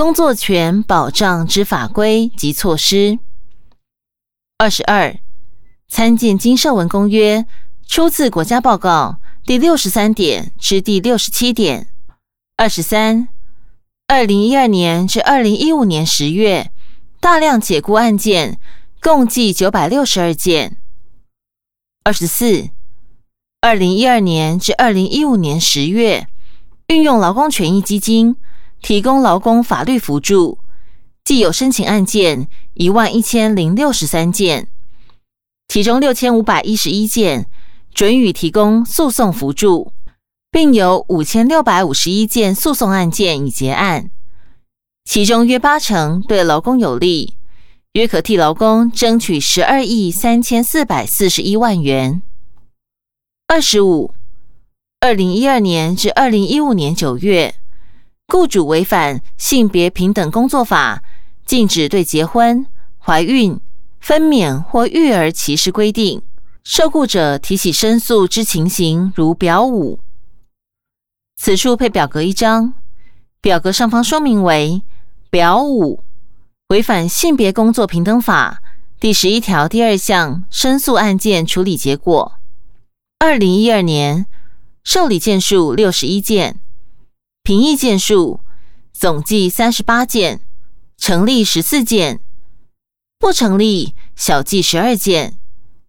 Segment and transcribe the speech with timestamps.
[0.00, 3.18] 工作权保障之法规及措施。
[4.56, 5.18] 二十二，
[5.88, 7.42] 参见《经社文公约》，
[7.86, 11.88] 出自国家报告第六十三点至第六十七点。
[12.56, 13.28] 二十三，
[14.06, 16.72] 二零一二年至二零一五年十月，
[17.20, 18.58] 大量解雇案件
[19.02, 20.78] 共计九百六十二件。
[22.04, 22.70] 二十四，
[23.60, 26.26] 二零一二年至二零一五年十月，
[26.86, 28.36] 运用劳工权益基金。
[28.82, 30.58] 提供劳工法律辅助，
[31.24, 34.68] 既有申请案件一万一千零六十三件，
[35.68, 37.46] 其中六千五百一十一件
[37.94, 39.92] 准予提供诉讼辅助，
[40.50, 44.10] 并有五千六百五十一件诉讼案件已结案，
[45.04, 47.34] 其中约八成对劳工有利，
[47.92, 52.22] 约可替劳工争取十二亿三千四百四十一万元。
[53.46, 54.14] 二十五，
[55.00, 57.54] 二零一二年至二零一五年九月。
[58.30, 61.02] 雇主违反性别平等工作法，
[61.44, 62.64] 禁止对结婚、
[62.98, 63.60] 怀孕、
[63.98, 66.22] 分娩或育儿歧视规定，
[66.62, 69.98] 受雇者提起申诉之情形如表五。
[71.36, 72.74] 此处配表格一张，
[73.40, 74.82] 表格上方说明为
[75.28, 76.04] 表五，
[76.68, 78.62] 违反性别工作平等法
[79.00, 82.34] 第十一条第二项申诉案件处理结果：
[83.18, 84.26] 二零一二年
[84.84, 86.60] 受理件数六十一件。
[87.50, 88.38] 评议件数
[88.92, 90.40] 总计三十八件，
[90.96, 92.20] 成立十四件，
[93.18, 95.36] 不成立小计十二件，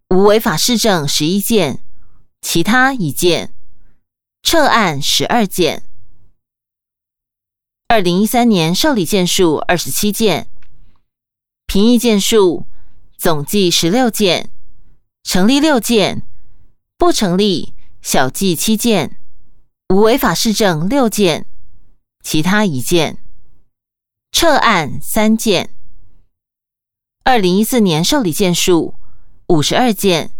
[0.09, 1.83] 无违法事证十一件，
[2.41, 3.53] 其他一件，
[4.41, 5.83] 撤案十二件。
[7.87, 10.47] 二零一三年受理件数二十七件，
[11.67, 12.65] 评议件数
[13.19, 14.49] 总计十六件，
[15.23, 16.23] 成立六件，
[16.97, 19.19] 不成立小计七件。
[19.89, 21.45] 无违法事证六件，
[22.21, 23.17] 其他一件，
[24.31, 25.75] 撤案三件。
[27.23, 28.95] 二零一四年受理件数
[29.47, 30.31] 五十二件，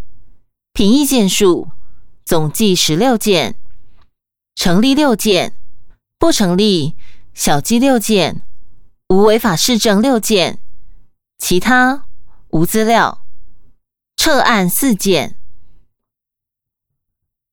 [0.74, 1.70] 评议件数
[2.26, 3.56] 总计十六件，
[4.56, 5.54] 成立六件，
[6.18, 6.96] 不成立
[7.34, 8.42] 小计六件，
[9.10, 10.60] 无违法事证六件，
[11.38, 12.06] 其他
[12.50, 13.24] 无资料，
[14.16, 15.38] 撤案四件。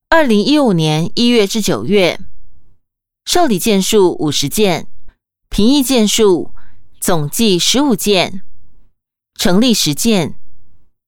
[0.08, 2.18] 二零一五年一月至九月，
[3.28, 4.86] 受理件数五十件，
[5.50, 6.50] 评议件数
[6.98, 8.40] 总计十五件，
[9.34, 10.36] 成立十件，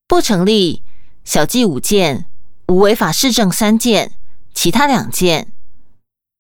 [0.07, 0.83] 不成立
[1.25, 2.27] 小计五件，
[2.69, 4.13] 无违法事证三件，
[4.53, 5.55] 其他两件，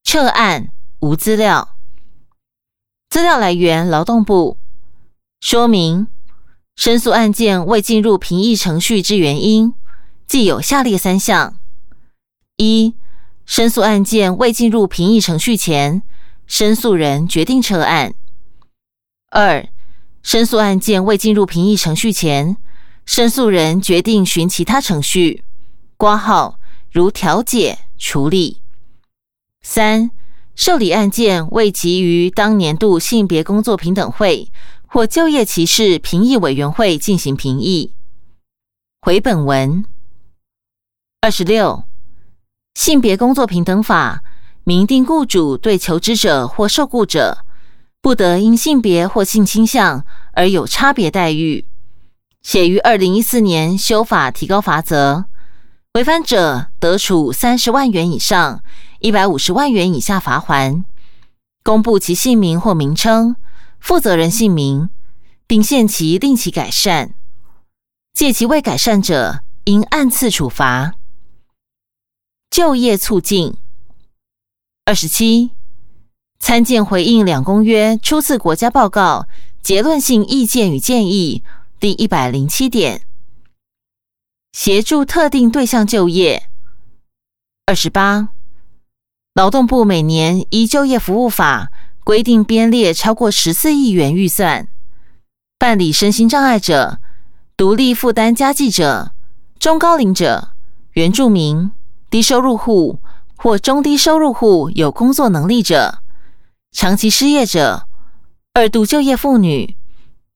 [0.05, 1.75] 撤案无资料。
[3.09, 4.59] 资料来源劳动部。
[5.41, 6.09] 说明
[6.77, 9.73] 申诉案件未进入评议程序之原因，
[10.27, 11.59] 既有下列三项。
[12.59, 12.95] 一、
[13.51, 16.05] 申诉案件未进入评议程序前，
[16.47, 18.13] 申诉人决定撤案；
[19.33, 19.69] 二、
[20.23, 22.57] 申诉案件未进入评议程序前，
[23.05, 25.43] 申诉人决定寻其他程序
[25.97, 26.61] 挂号，
[26.93, 28.59] 如调解处理；
[29.63, 30.13] 三、
[30.55, 34.53] 受理案件未及于当年度性别工作平等会
[34.87, 37.95] 或就业歧视评议委员会进行评议。
[39.01, 39.85] 回本文
[41.21, 41.90] 二十六。
[42.75, 44.23] 性别工作平等法
[44.65, 47.45] 明定，雇主对求职者或受雇者
[48.01, 51.67] 不得因性别或性倾向而有差别待遇。
[52.43, 55.27] 且于二零一四年修法提高罚则，
[55.95, 58.63] 违反者得处三十万元以上
[59.01, 60.85] 一百五十万元以下罚锾。
[61.63, 63.37] 公布其姓名或名称、
[63.79, 64.89] 负责人姓名，
[65.47, 67.13] 并限期令其改善。
[68.15, 70.95] 借其未改善者，应按次处罚。
[72.51, 73.55] 就业促进。
[74.85, 75.51] 二十七，
[76.41, 79.29] 参见回应两公约初次国家报告
[79.63, 81.45] 结论性意见与建议
[81.79, 83.03] 第一百零七点，
[84.53, 86.51] 协助特定对象就业。
[87.67, 88.31] 二十八，
[89.35, 91.71] 劳动部每年依就业服务法
[92.03, 94.67] 规定编列超过十四亿元预算，
[95.57, 96.99] 办理身心障碍者、
[97.57, 99.13] 独立负担家计者、
[99.61, 100.49] 中高龄者、
[100.95, 101.71] 原住民。
[102.11, 102.99] 低收入户
[103.37, 105.99] 或中低收入户有工作能力者、
[106.73, 107.87] 长期失业者、
[108.53, 109.77] 二度就业妇女、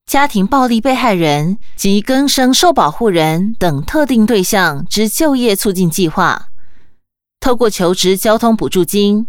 [0.06, 6.50] 家庭暴力被害人及更生受保护人等特定对象之就业促进计划，
[7.40, 9.26] 透过求职交通补助金、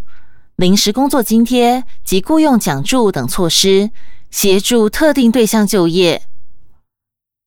[0.55, 3.89] 临时工作津贴及雇用奖助等措施，
[4.29, 6.21] 协助特定对象就业。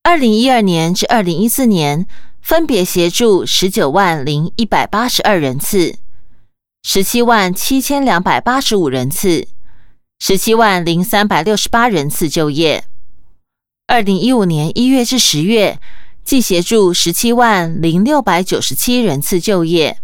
[0.03, 2.09] 二零一二年至二零一四年。
[2.41, 5.97] 分别协助十九万零一百八十二人次、
[6.83, 9.49] 十七万七千两百八十五人次
[10.19, 12.85] 十七万零三百六十八人次就业。
[13.87, 15.79] 二零一五年一月至十月，
[16.25, 19.99] 计协助十七万零六百九十七人次就业。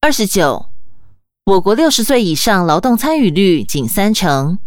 [0.00, 0.66] 二十九，
[1.44, 4.58] 我国六十岁以上劳动参与率仅三成，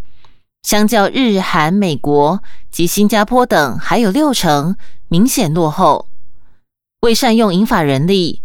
[0.62, 4.76] 相较日、韩、美国及新加坡等还有六成，
[5.08, 6.08] 明显落后。
[7.00, 8.42] 为善用银发人力，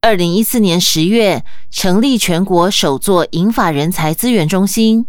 [0.00, 5.06] 二零一四年十月成立全国首座银发人才资源中心，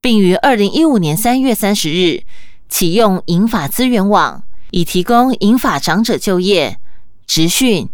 [0.00, 2.22] 并于二零一五年三月三十日
[2.68, 6.78] 启用银发资源网，以提供银发长者就业、
[7.26, 7.88] 职训、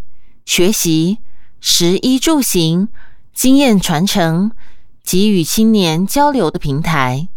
[0.45, 1.19] 学习。
[1.67, 2.89] 食衣住行、
[3.33, 4.53] 经验传承
[5.03, 7.29] 及与青年交流的平台，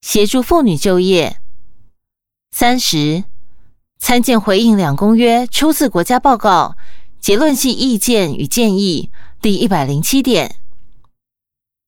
[0.00, 1.36] 协助妇女就业。
[2.50, 3.22] 三十，
[4.00, 6.74] 参见回应两公约初次国家报告
[7.20, 9.10] 结论性意见与建议
[9.42, 10.56] 第一百零七点。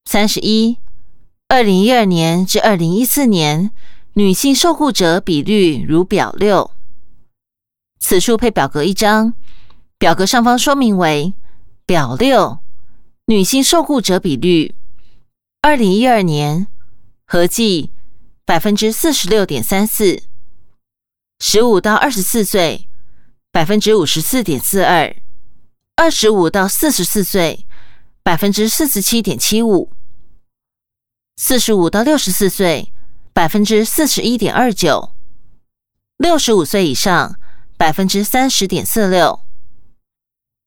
[0.05, 0.77] 三十一，
[1.49, 3.73] 二零一二年至二零一四年
[4.13, 6.71] 女性受雇者比率如表六，
[7.99, 9.35] 此处配表格一张。
[9.99, 11.33] 表格上方说明为
[11.87, 12.59] 表六，
[13.25, 14.75] 女性受雇者比率，
[15.63, 16.67] 二零一二年
[17.25, 17.91] 合计
[18.45, 20.23] 百分之四十六点三四，
[21.45, 22.87] 十五到二十四岁
[23.51, 25.13] 百分之五十四点四二，
[25.97, 27.67] 二十五到四十四岁
[28.23, 29.91] 百分之四十七点七五，
[31.37, 32.93] 四十五到六十四岁
[33.33, 35.13] 百分之四十一点二九，
[36.17, 37.37] 六十五岁以上
[37.77, 39.41] 百分之三十点四六。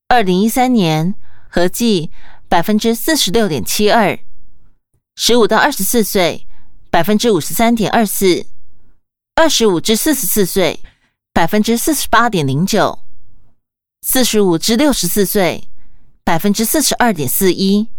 [0.10, 1.16] 二零一三年
[1.48, 2.12] 合计
[2.50, 4.20] 百分之四十六点七二，
[5.16, 6.46] 十五到二十四岁
[6.92, 8.46] 百分之五十三点二四，
[9.36, 10.80] 二十五至四十四岁
[11.34, 13.00] 百分之四十八点零九，
[14.02, 15.68] 四十五至六十四岁
[16.24, 17.90] 百分之四十二点四一，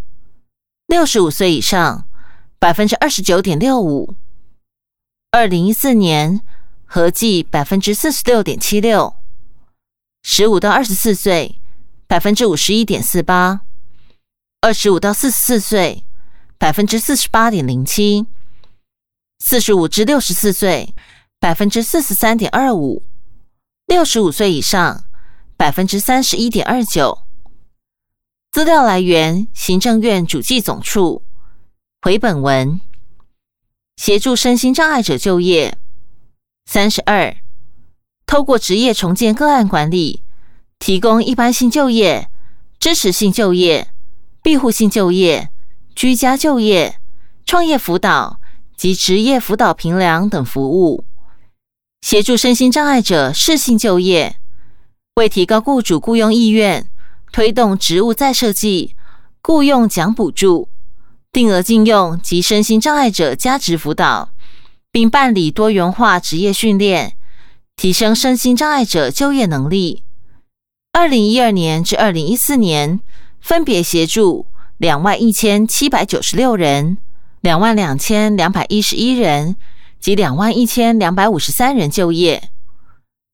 [0.87, 2.07] 六十五岁以上
[2.59, 4.15] 百分之二十九点六五。
[5.31, 6.41] 二零一四年
[6.85, 9.15] 合计百分之四十六点七六，
[10.23, 11.59] 十五到二十四岁。
[12.09, 13.59] 百分之五十一点四八，
[14.61, 16.05] 二十五到四十四岁
[16.57, 18.25] 百分之四十八点零七，
[19.39, 20.95] 四十五至六十四岁
[21.39, 23.03] 百分之四十三点二五，
[23.85, 25.03] 六十五岁以上
[25.55, 27.19] 百分之三十一点二九。
[28.51, 31.21] 资料来源：行政院主计总处。
[32.01, 32.81] 回本文：
[33.97, 35.77] 协助身心障碍者就业。
[36.65, 37.35] 三十二，
[38.25, 40.23] 透过职业重建个案管理。
[40.79, 42.29] 提供一般性就业、
[42.79, 43.91] 支持性就业、
[44.43, 45.49] 庇护性就业、
[45.95, 46.99] 居家就业、
[47.45, 48.39] 创业辅导
[48.75, 51.03] 及职业辅导评量等服务，
[52.01, 54.37] 协助身心障碍者适性就业，
[55.15, 56.87] 为提高雇主雇佣意愿，
[57.31, 58.95] 推动职务再设计、
[59.41, 60.69] 雇用奖补助、
[61.31, 64.29] 定额禁用及身心障碍者加职辅导，
[64.91, 67.17] 并办理多元化职业训练，
[67.75, 70.03] 提升身心障碍者就业能力。
[70.93, 72.99] 二零一二年至二零一四年，
[73.41, 74.45] 分别协助
[74.77, 76.97] 两万一千七百九十六人、
[77.41, 79.55] 两万两千两百一十一人
[79.99, 82.49] 及两万一千两百五十三人就业。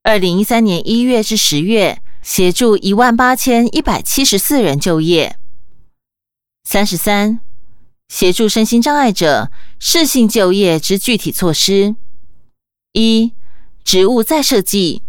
[0.04, 5.38] 二零一三年一月至十月，协助一万八千一百七十四人就业。
[6.64, 7.40] 三十三，
[8.10, 11.96] 协助身心障碍者适性就业之具体措施：
[12.94, 13.34] 一、
[13.84, 15.04] 职务再设计。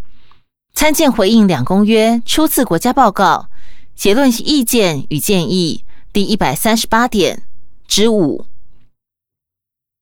[0.74, 3.48] 参见回应两公约初次国家报告
[3.94, 7.44] 结论意见与建议第一百三十八点
[7.86, 8.46] 之五。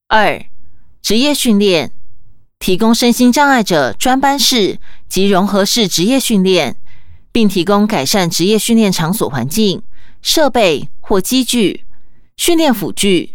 [0.08, 0.42] 二、
[1.02, 1.92] 职业训练
[2.58, 4.78] 提供身心障碍者专班式
[5.08, 6.76] 及融合式职业训练，
[7.32, 9.82] 并提供改善职业训练场所环境、
[10.22, 11.84] 设备或机具、
[12.36, 13.34] 训练辅具，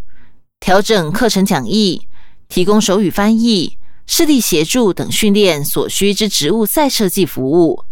[0.59, 2.07] 调整课程讲义，
[2.47, 3.77] 提供手语翻译。
[4.09, 7.83] 视力协助等训练所需之职务再设计服务，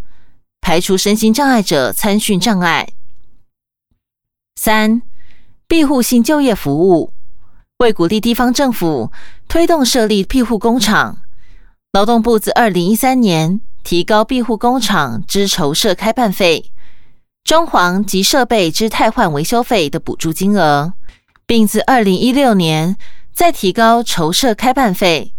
[0.62, 2.88] 排除身心障碍者参训障碍。
[4.56, 5.02] 三、
[5.68, 7.12] 庇护性就业服务，
[7.80, 9.12] 为鼓励地方政府
[9.50, 11.18] 推动设立庇护工厂，
[11.92, 16.72] 劳动部自二零一三年提高庇护工厂之筹设开办费、
[17.44, 20.94] 装潢及设备之汰换维修费的补助金额，
[21.46, 22.96] 并自二零一六年
[23.34, 25.34] 再提高筹设开办费。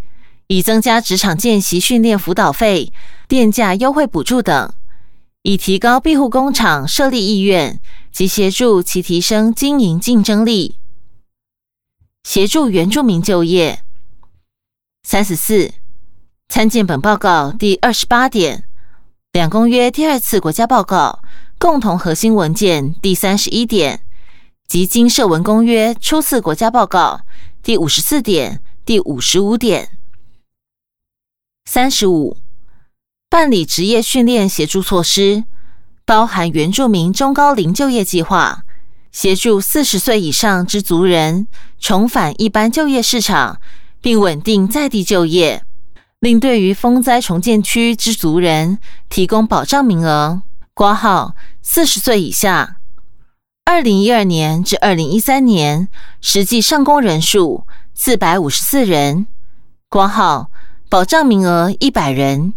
[0.49, 2.93] 以增加职场见习训练辅导费、
[3.26, 4.73] 电价优惠补助等，
[5.43, 7.81] 以提高庇护工厂设立意愿
[8.12, 10.76] 及协助其提升经营竞争力。
[12.26, 13.85] 协助原住民就业。
[15.04, 15.73] 三十四，
[16.49, 18.64] 参见本报告第二十八点，
[19.30, 21.23] 两公约第二次国家报告
[21.56, 24.04] 共同核心文件第三十一点，
[24.66, 27.21] 及经社文公约初次国家报告
[27.62, 29.97] 第五十四点、第五十五点。
[31.64, 32.38] 三十五，
[33.30, 35.45] 办理职业训练协助措施，
[36.04, 38.64] 包含原住民中高龄就业计划，
[39.16, 43.58] 协助四十岁以上之族人重返一般就业市场，
[44.02, 45.64] 并稳定在地就业。
[46.20, 50.42] 另对于风灾重建区之族人提供保障名额，
[50.75, 52.76] 挂号四十岁以下。
[53.64, 55.88] 二零一二年至二零一三年
[56.20, 59.26] 实际上工人数四百五十四人，
[59.88, 60.50] 挂号
[60.90, 62.52] 保障名额一百人。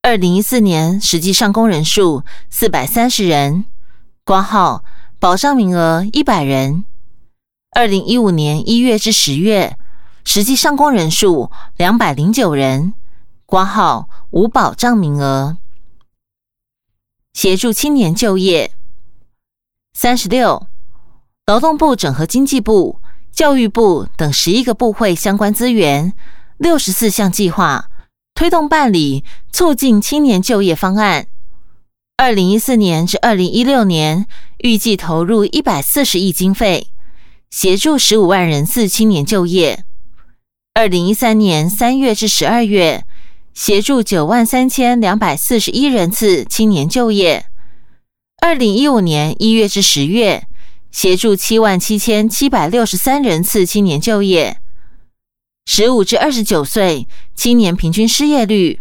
[0.00, 3.66] 二零一四年实际上工人数四百三十人，
[4.24, 4.82] 挂号
[5.24, 6.84] 保障名额一百人。
[7.70, 9.78] 二零一五年一月至十月。
[10.22, 12.92] 实际上工人数两百零九人，
[13.46, 15.56] 挂号无保障名额。
[17.32, 18.72] 协助青年就业。
[19.94, 20.66] 三十六，
[21.46, 23.00] 劳动部整合经济部、
[23.32, 26.12] 教育部等十一个部会相关资源，
[26.58, 27.88] 六十四项计划，
[28.34, 31.28] 推动办理促进青年就业方案。
[32.16, 34.26] 二零一四年至二零一六年，
[34.58, 36.86] 预计投入一百四十亿经费，
[37.50, 39.84] 协助十五万人次青年就业。
[40.74, 43.04] 二零一三年三月至十二月，
[43.52, 47.46] 协助九万三千两百四十一人次青年就业。
[48.40, 50.46] 二零一五年一月至十月，
[50.92, 54.58] 协助七万七千七百六十三人次青年就业。
[55.66, 58.78] 十五至二十九岁青年平均失业率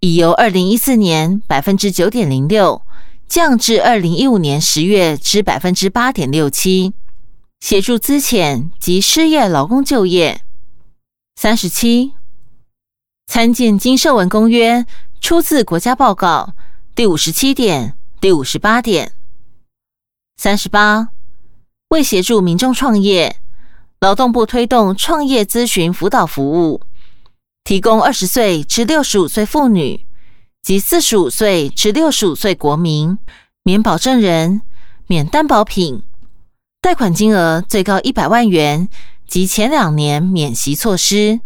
[0.00, 2.82] 已由二零一四年百分之九点零六
[3.28, 6.94] 降至二零一五年十月之百分之八点六七，
[7.60, 10.40] 协助资遣及失业劳工就业。
[11.34, 12.14] 三十七，
[13.26, 14.86] 参见经社文公约，
[15.20, 16.54] 出自国家报告
[16.94, 19.12] 第五十七点、第五十八点。
[20.36, 21.08] 三十八，
[21.88, 23.36] 为协助民众创业，
[24.00, 26.80] 劳动部推动创业咨询辅导服务，
[27.68, 30.06] 提供二十岁至六十五岁妇女
[30.62, 33.18] 及四十五岁至六十五岁国民
[33.62, 34.62] 免保证人、
[35.06, 36.02] 免担保品，
[36.80, 38.88] 贷款金额最高一百万元。
[39.26, 41.40] 及前两年免息措施，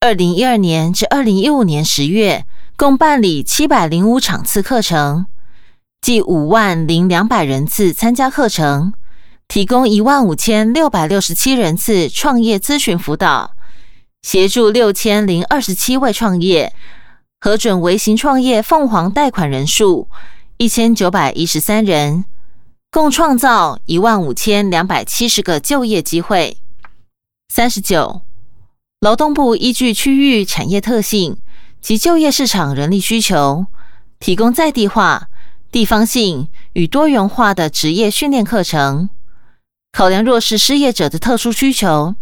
[0.00, 2.44] 二零一二年至二零一五年十月，
[2.76, 5.24] 共办理七百零五场次课程，
[6.02, 8.92] 计五万零两百人次参加课程，
[9.48, 13.53] 提供一万五千六百六十七人次创业咨询辅导，
[14.24, 16.72] 协助六千零二十七位创业
[17.38, 20.08] 核准微型创业凤凰贷款人数
[20.56, 22.24] 一千九百一十三人，
[22.90, 26.56] 共创造一万五千两百七十个就业机会。
[27.52, 28.22] 三十九，
[29.00, 31.36] 劳动部依据区域产业特性
[31.82, 33.66] 及就业市场人力需求，
[34.18, 35.28] 提供在地化、
[35.70, 39.10] 地方性与多元化的职业训练课程。
[39.92, 42.14] 考量弱势失业者的特殊需求，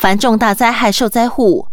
[0.00, 1.66] 凡重大灾害受灾户、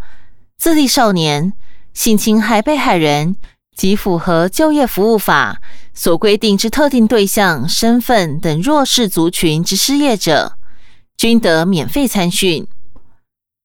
[0.58, 1.54] 自立少年、
[1.94, 3.38] 性侵害被害人
[3.74, 5.62] 及符合就业服务法
[5.94, 10.58] 所规定之特定对象、身份等弱势族群之失业者，
[11.16, 12.68] 均得免费参训。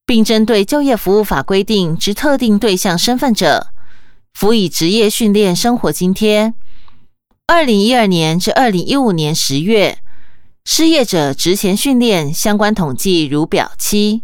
[0.07, 3.67] 并针对就业服务法规定之特定对象身份者，
[4.33, 6.55] 辅以职业训练生活津贴。
[7.49, 9.99] 二零一二年至二零一五年十月，
[10.65, 14.23] 失业者职前训练相关统计如表七。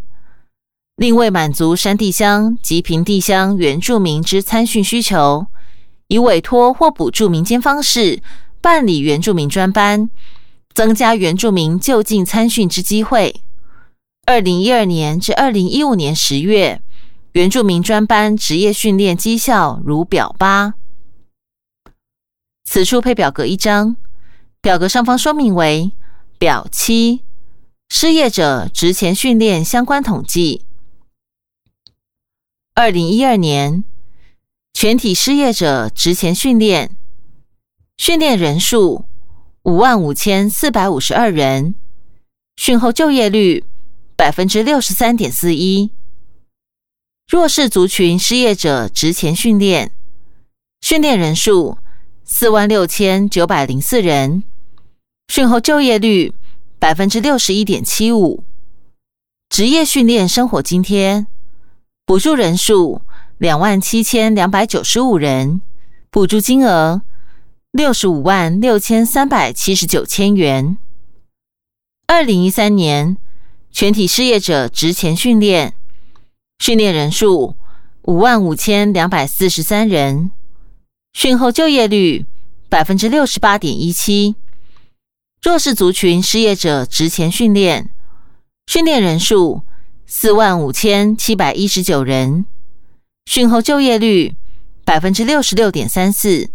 [0.99, 5.47] 另为满足山地乡及平地乡原住民之参训需求，
[6.07, 8.21] 以委托或补助民间方式
[8.59, 10.09] 办理原住民专班，
[10.73, 13.41] 增加原住民就近参训之机会。
[14.25, 16.81] 二零一二年至二零一五年十月，
[17.31, 20.73] 原住民专班职业训练绩效如表八。
[22.65, 23.95] 此处配表格一张，
[24.59, 25.93] 表格上方说明为
[26.37, 27.21] 表七，
[27.87, 30.65] 失业者职前训练相关统计。
[32.79, 33.83] 二零一二年
[34.71, 36.95] 全体失业者职前训练
[37.97, 39.03] 训练人数
[39.63, 41.75] 五万五千四百五十二人，
[42.55, 43.65] 训后就业率。
[44.15, 45.91] 百分之六十三点四一，
[47.27, 49.91] 弱势族群失业者职前训练，
[50.79, 51.77] 训练人数
[52.23, 54.43] 四万六千九百零四人，
[55.27, 56.33] 训后就业率
[56.79, 58.45] 百分之六十一点七五。
[59.49, 61.27] 职业训练生活津贴
[62.09, 63.03] 补助人数
[63.37, 65.61] 两万七千两百九十五人，
[66.09, 67.03] 补助金额
[67.69, 70.79] 六十五万六千三百七十九千元。
[72.07, 73.15] 二零一三年。
[73.71, 75.75] 全体失业者职前训练，
[76.57, 77.55] 训练人数
[78.01, 80.31] 五万五千两百四十三人，
[81.13, 82.25] 训后就业率
[82.69, 84.33] 百分之六十八点一七，
[85.43, 87.91] 弱势族群失业者职前训练，
[88.65, 89.61] 训练人数
[90.11, 92.43] 四万五千七百一十九人，
[93.27, 94.35] 训后就业率
[94.83, 96.49] 百分之六十六点三四。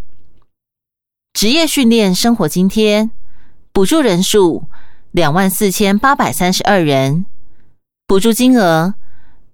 [1.33, 3.11] 职业训练生活津贴
[3.73, 4.65] 补助人数
[5.13, 7.27] 两万四千八百三十二人，
[8.09, 8.97] 补助金额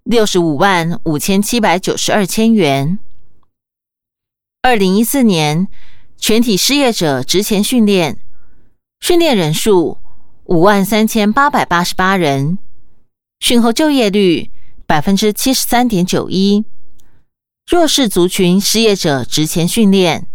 [0.04, 2.98] 六十五万五千七百九十二千元。
[4.62, 5.68] 二零一四年
[6.16, 8.18] 全体失业者职前训练。
[9.00, 9.98] 训练人数
[10.44, 12.58] 五万三千八百八十八人，
[13.40, 14.50] 训后就业率
[14.86, 16.64] 百分之七十三点九一。
[17.66, 20.26] 弱势族群失业者职前训练，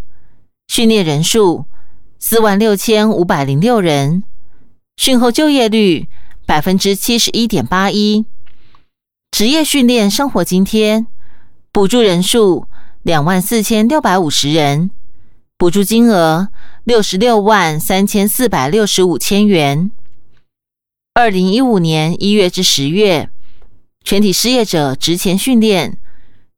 [0.68, 1.66] 训练人数
[2.20, 4.24] 四万六千五百零六人，
[4.98, 6.08] 训后就业率
[6.46, 8.26] 百分之七十一点八一。
[9.32, 11.06] 职业训练生活津贴
[11.72, 12.68] 补助人数
[13.04, 14.92] 两万四千六百五十人，
[15.58, 16.50] 补助金额。
[16.86, 19.90] 六十六万三千四百六十五千元。
[21.18, 23.30] 二零一五年一月至十月，
[24.04, 25.98] 全体失业者职前训练，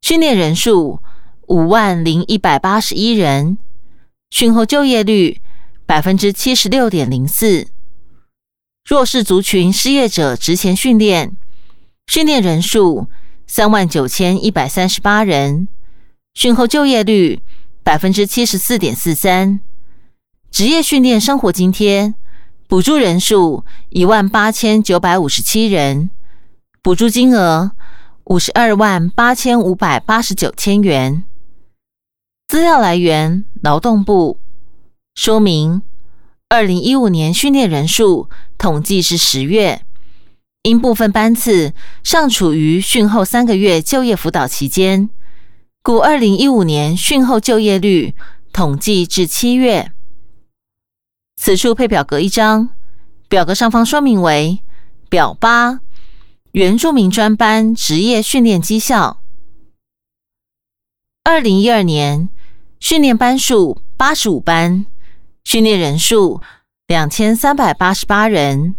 [0.02, 1.00] 训练人数
[1.48, 3.60] 五万零一百八十一人，
[4.32, 5.40] 训后就业率
[5.86, 7.68] 百分之七十六点零四。
[8.84, 11.38] 弱势族群失业者职前训练，
[12.08, 13.08] 训练人数
[13.46, 15.68] 三万九千一百三十八人，
[16.34, 17.44] 训后就业率
[17.84, 19.60] 百分之七十四点四三。
[20.50, 22.16] 职业训练生活津贴
[22.68, 26.10] 补助人数一万八千九百五十七人，
[26.82, 27.72] 补助金额
[28.26, 31.24] 五十二万八千五百八十九千元。
[32.46, 34.40] 资料来源：劳动部。
[35.16, 35.82] 说明：
[36.50, 39.84] 二零一五年训练人数统计是十月，
[40.64, 45.10] 因部分班次尚处于训后三个月就业辅导期间，
[45.82, 48.14] 故二零一五年训后就业率
[48.52, 49.94] 统计至七月。
[51.40, 52.72] 此处配表格一张，
[53.30, 54.60] 表格上方说明为
[55.08, 55.80] 表八：
[56.52, 59.22] 原住民专班职业训练绩效。
[61.24, 62.28] 二零一二年
[62.80, 64.86] 训练班数八十五班，
[65.46, 66.42] 训练人数
[66.88, 68.76] 两千三百八十八人。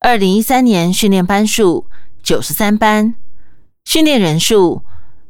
[0.00, 1.86] 二零一三年训练班数
[2.22, 3.14] 九十三班，
[3.84, 4.82] 训练人数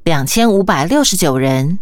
[0.03, 1.79] 两千五百六十九人。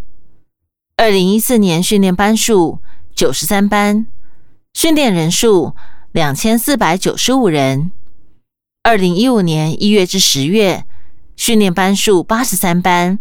[0.97, 2.81] 二零一四年训练班数
[3.15, 4.07] 九十三班。
[4.75, 5.75] 训练人数
[6.11, 7.93] 两千四百九十五人。
[8.83, 10.85] 二零一五年一月至十月，
[11.37, 13.19] 训练班数八十三班，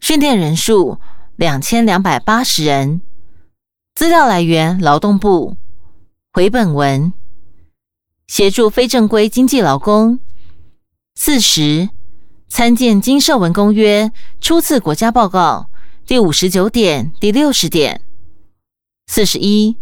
[0.00, 0.98] 训练人数
[1.36, 3.02] 两千两百八十人。
[3.94, 5.56] 资料来源：劳动部。
[6.32, 7.12] 回本文
[8.26, 10.18] 协助非正规经济劳工。
[11.14, 11.90] 四十
[12.48, 15.68] 参见经社文公约初次国家报告
[16.06, 18.00] 第五十九点、第六十点。
[19.06, 19.76] 四十一。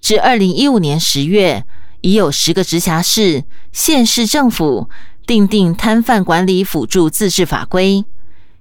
[0.00, 1.64] 至二零一五年十月，
[2.00, 4.88] 已有十个直辖市、县市政府
[5.26, 8.04] 订定摊贩管理辅助自治法规，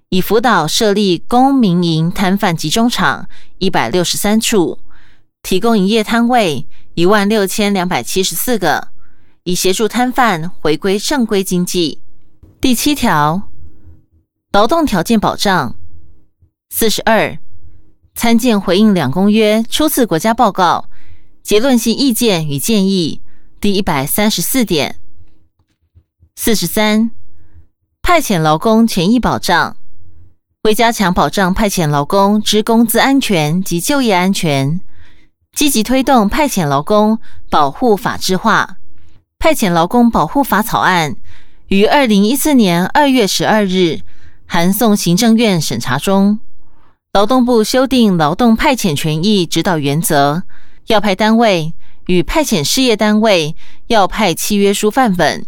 [0.09, 4.79] 以辅导设立公民营摊贩集中场一百六十三处，
[5.43, 8.87] 提供营业摊位一万六千两百七十四个，
[9.43, 11.99] 以协助摊贩回归正规经济。
[12.59, 13.49] 第七条，
[14.51, 15.75] 劳动条件保障。
[16.71, 17.37] 四十二，
[18.15, 20.89] 参见回应两公约初次国家报告。
[21.45, 23.21] 结论性意见与建议，
[23.62, 24.95] 第一百三十四点。
[26.36, 27.12] 四十三，
[28.01, 29.77] 派遣劳工权益保障，
[30.63, 34.81] 为加强保障派遣劳工之工资安全及就业安全，
[35.55, 37.19] 积极推动派遣劳工
[37.51, 38.77] 保护法制化。
[39.38, 41.15] 派遣劳工保护法草案
[41.67, 43.99] 于二零一四年二月十二日
[44.47, 46.39] 函送行政院审查中。
[47.13, 50.41] 劳动部修订劳动派遣权益指导原则。
[50.87, 51.73] 要派单位
[52.07, 53.55] 与派遣事业单位
[53.87, 55.45] 要派契约书范本，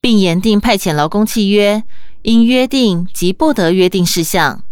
[0.00, 1.84] 并严定派遣劳工契约
[2.22, 4.64] 应约定及不得约定事项，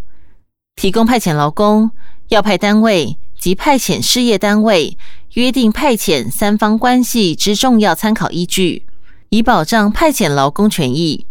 [0.75, 1.91] 提供派遣劳工
[2.29, 4.99] 要派单位及派遣事业单位
[5.35, 8.85] 约定派遣三方关系之重要参考依据，
[9.29, 11.27] 以保障派遣劳工权益。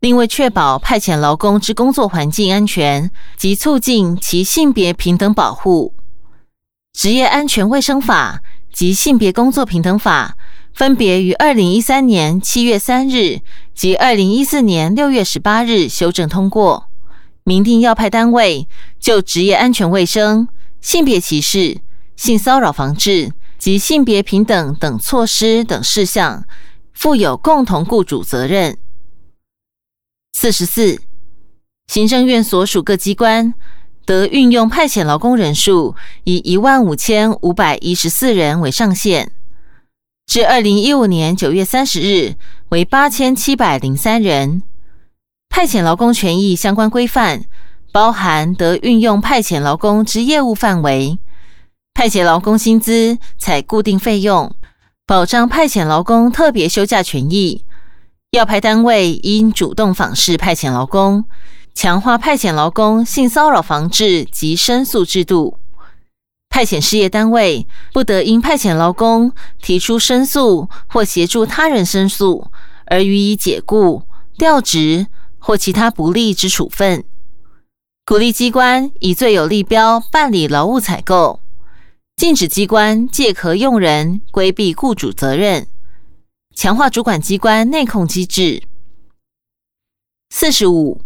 [0.00, 5.92] 另为确保派遣劳工之工作环境安全及促进其性别平等保护。
[6.92, 10.36] 职业安全卫生法及性别工作平等法
[10.74, 13.40] 分别于二零一三年七月三日
[13.74, 16.88] 及二零一四年六月十八日修正通过，
[17.44, 20.48] 明定要派单位就职业安全卫生、
[20.80, 21.80] 性别歧视、
[22.16, 26.44] 性骚扰防治及性别平等等措施等事项，
[26.92, 28.76] 负有共同雇主责任。
[30.32, 31.00] 四十四，
[31.86, 33.54] 行政院所属各机关。
[34.04, 39.30] 得运用派遣劳工人数以一万五千五百一十四人为上限，
[40.26, 42.34] 至二零一五年九月三十日
[42.70, 44.62] 为八千七百零三人。
[45.48, 47.44] 派遣劳工权益相关规范
[47.92, 51.18] 包含得运用派遣劳工之业务范围，
[51.92, 54.54] 派遣劳工薪资采固定费用，
[55.06, 57.64] 保障派遣劳工特别休假权益。
[58.30, 61.24] 要派单位应主动访视派遣劳工，
[61.74, 65.58] 强化派遣劳工性骚扰防治及申诉制度。
[66.48, 72.50] 派遣事业单位不得因派遣劳工提出申诉或协助他人申诉
[72.86, 74.02] 而予以解雇、
[74.36, 75.06] 调职
[75.38, 77.04] 或其他不利之处分。
[78.04, 81.40] 鼓励机关以最有利标办理劳务采购，
[82.16, 85.68] 禁止机关借壳用人，规避雇主责任。
[86.56, 88.64] 强化主管机关内控机制。
[90.30, 91.00] 四十五，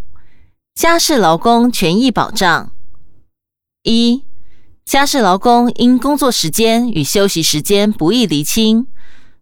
[0.74, 2.72] 家事劳工权益保障。
[3.84, 4.24] 一，
[4.84, 8.88] 家事劳工因工作时间与休息时间不易厘清，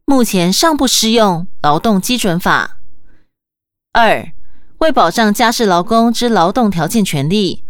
[0.05, 2.77] 目前尚不适用劳动基准法。
[3.95, 4.31] 二，
[4.79, 7.65] 为保障家事劳工之劳动条件权利，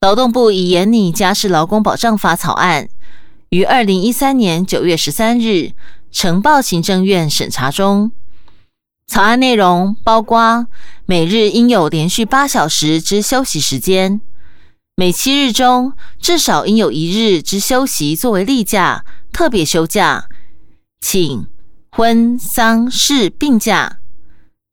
[0.00, 2.88] 劳动部已研拟家事劳工保障法草案，
[3.48, 5.72] 于二零一三年九月十三日。
[6.12, 8.10] 呈报行政院审查中，
[9.10, 10.68] 草案内容包括
[11.04, 14.20] 每日应有连续八小时之休息时间，
[14.94, 20.28] 每七日中至少应有一日之休息作为例假、特别休假、
[21.00, 21.44] 请、
[21.90, 23.98] 婚、丧事病假，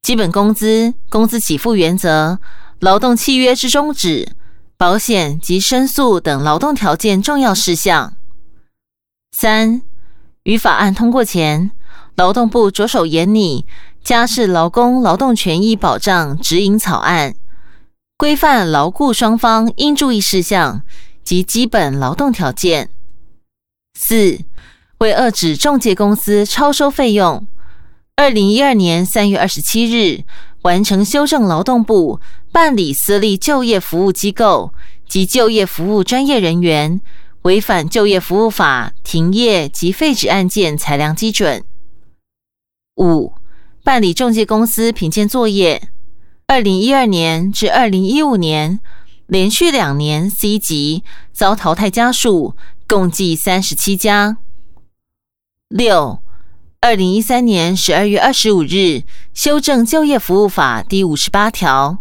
[0.04, 2.40] 基本工资、工资给付原则、
[2.80, 4.34] 劳动契约之终止、
[4.78, 8.14] 保险及申诉等劳动条件重要事项。
[9.32, 9.82] 三。
[10.44, 11.72] 于法案通过前，
[12.16, 13.66] 劳动部着手研拟
[14.08, 17.36] 家事劳工劳动权益保障指引草案，
[18.16, 20.82] 规范劳雇双方应注意事项
[21.26, 22.90] 及基本劳动条件。
[24.00, 24.40] 四、
[25.00, 27.46] 为遏止中介公司超收费用，
[28.16, 30.24] 二零一二年三月二十七日
[30.62, 32.22] 完成修正劳动部
[32.54, 34.74] 办理私立就业服务机构
[35.06, 37.02] 及就业服务专业人员。
[37.42, 41.62] 违反就业服务法停业及废止案件裁量基准。
[42.96, 43.34] 五、
[43.88, 45.82] 办理中介公司评鉴作业，
[46.46, 48.82] 二零一二年至二零一五年
[49.28, 52.54] 连续两年 C 级遭淘汰家数
[52.86, 54.40] 共计三十七家。
[55.70, 56.20] 六、
[56.82, 62.00] 二零一三年十二月二十五日修正就业服务法第五十八条，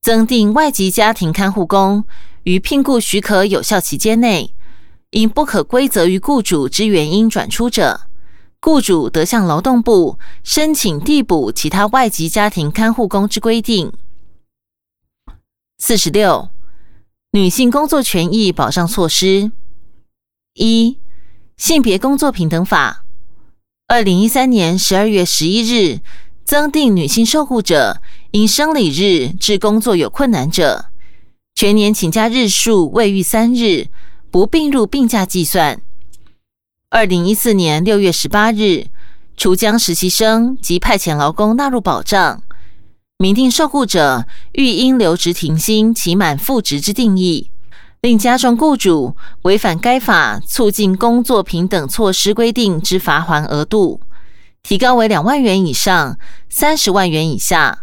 [0.00, 2.04] 增订外籍家庭看护工
[2.44, 4.54] 于聘雇许可有效期间内。
[5.10, 8.02] 因不可归责于雇主之原因转出者，
[8.60, 13.92] 雇主得向劳动部申请递补其他外籍家庭看护工之规定。
[15.78, 16.48] 四十六，
[17.32, 19.52] 女性工作权益保障措施：
[20.54, 20.98] 一、
[21.56, 23.04] 性别工作平等法，
[23.86, 26.00] 二零一三年十二月十一日
[26.44, 30.86] 增订女性受雇者因生理日至工作有困难者，
[31.54, 33.88] 全年请假日数未逾三日。
[34.28, 35.80] 不并入病假计算。
[36.96, 38.86] 二零一四年六月十八日，
[39.36, 42.42] 除将实习生及派遣劳工纳入保障，
[43.18, 47.50] 明定受雇者欲因留职停薪期满复职之定义，
[48.00, 54.00] 另加重雇主违反该法促进工作平等措施规定之罚还额度，
[54.62, 57.80] 提高为两万元以上三十万元以下，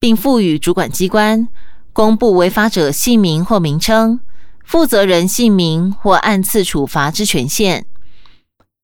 [0.00, 1.46] 并赋予主管机关
[1.92, 4.18] 公布违法者姓名或名称。
[4.64, 7.84] 负责人姓名或按次处罚之权限。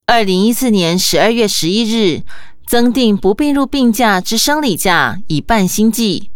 [0.08, 2.22] 二零一四年十二月十一日
[2.64, 6.30] 增订不并入病假之生理假以半薪计，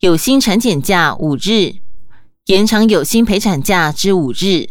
[0.00, 1.74] 有薪产检假五日，
[2.46, 4.70] 延长有薪陪产假之五日，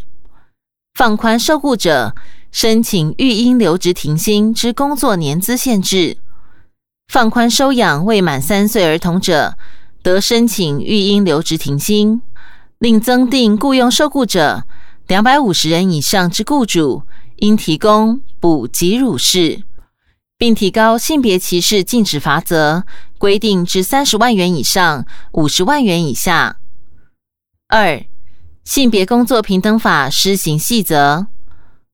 [0.95, 2.15] 放宽受雇者
[2.51, 6.17] 申请育婴留职停薪之工作年资限制，
[7.07, 9.55] 放宽收养未满三岁儿童者
[10.01, 12.23] 得申请育婴留职停薪。
[12.79, 14.63] 另增订雇佣受雇者
[15.05, 17.03] 两百五十人以上之雇主
[17.37, 19.63] 应提供补给乳室，
[20.37, 22.83] 并提高性别歧视禁止罚则
[23.17, 26.57] 规定至三十万元以上五十万元以下。
[27.67, 28.03] 二、
[28.63, 31.27] 性别工作平等法施行细则，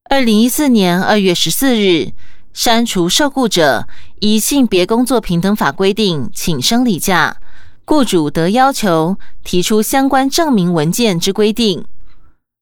[0.10, 2.12] 二零一四年二月十四日
[2.54, 3.88] 删除受雇者
[4.20, 7.38] 依性别工作平等法规定请生理假。
[7.84, 11.84] 雇主得要求提出相关证明文件之规定。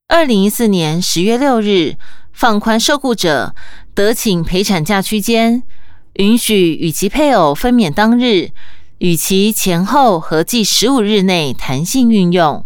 [0.07, 1.97] 二零一四年十月六日，
[2.31, 3.53] 放宽受雇者
[3.93, 5.63] 得请陪产假区间，
[6.13, 8.49] 允许与其配偶分娩当日
[8.99, 12.65] 与其前后合计十五日内弹性运用。